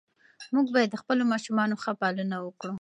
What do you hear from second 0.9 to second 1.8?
د خپلو ماشومانو